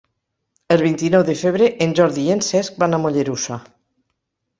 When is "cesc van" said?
2.47-2.99